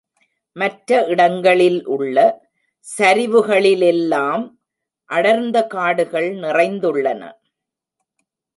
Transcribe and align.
மற்ற 0.55 1.05
இடங்களில் 1.05 1.85
உள்ள 1.85 2.17
சரிவுகளிலெல்லாம், 2.97 4.43
அடர்ந்தகாடுகள் 5.09 6.29
நிறைந்துள்ளன. 6.37 7.21